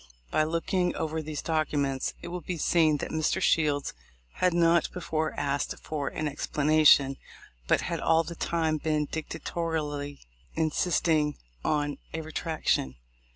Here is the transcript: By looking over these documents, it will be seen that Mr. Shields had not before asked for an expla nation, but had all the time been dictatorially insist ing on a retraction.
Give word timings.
By 0.31 0.45
looking 0.45 0.95
over 0.95 1.21
these 1.21 1.43
documents, 1.43 2.15
it 2.23 2.29
will 2.29 2.41
be 2.41 2.57
seen 2.57 2.97
that 2.97 3.11
Mr. 3.11 3.39
Shields 3.39 3.93
had 4.37 4.51
not 4.51 4.91
before 4.91 5.39
asked 5.39 5.77
for 5.79 6.07
an 6.07 6.25
expla 6.27 6.65
nation, 6.65 7.17
but 7.67 7.81
had 7.81 7.99
all 7.99 8.23
the 8.23 8.33
time 8.33 8.77
been 8.77 9.05
dictatorially 9.05 10.21
insist 10.55 11.07
ing 11.07 11.35
on 11.63 11.99
a 12.15 12.21
retraction. 12.21 12.95